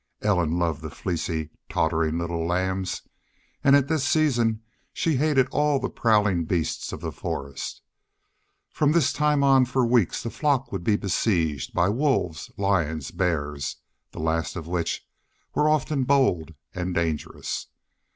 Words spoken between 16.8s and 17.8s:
dangerous.